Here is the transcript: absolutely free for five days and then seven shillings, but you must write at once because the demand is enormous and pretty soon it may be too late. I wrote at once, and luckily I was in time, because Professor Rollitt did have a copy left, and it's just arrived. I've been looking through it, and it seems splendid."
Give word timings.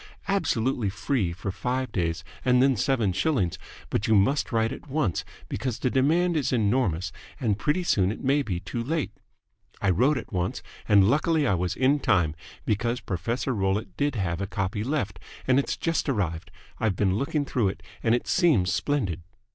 absolutely 0.27 0.89
free 0.89 1.31
for 1.31 1.51
five 1.51 1.91
days 1.91 2.23
and 2.43 2.59
then 2.59 2.75
seven 2.75 3.13
shillings, 3.13 3.59
but 3.91 4.07
you 4.07 4.15
must 4.15 4.51
write 4.51 4.71
at 4.71 4.87
once 4.89 5.23
because 5.47 5.77
the 5.77 5.91
demand 5.91 6.35
is 6.35 6.51
enormous 6.51 7.11
and 7.39 7.59
pretty 7.59 7.83
soon 7.83 8.11
it 8.11 8.23
may 8.23 8.41
be 8.41 8.59
too 8.59 8.81
late. 8.83 9.11
I 9.79 9.91
wrote 9.91 10.17
at 10.17 10.33
once, 10.33 10.63
and 10.89 11.07
luckily 11.07 11.45
I 11.45 11.53
was 11.53 11.75
in 11.75 11.99
time, 11.99 12.35
because 12.65 12.99
Professor 12.99 13.53
Rollitt 13.53 13.95
did 13.95 14.15
have 14.15 14.41
a 14.41 14.47
copy 14.47 14.83
left, 14.83 15.19
and 15.47 15.59
it's 15.59 15.77
just 15.77 16.09
arrived. 16.09 16.49
I've 16.79 16.95
been 16.95 17.13
looking 17.13 17.45
through 17.45 17.67
it, 17.67 17.83
and 18.01 18.15
it 18.15 18.25
seems 18.27 18.73
splendid." 18.73 19.21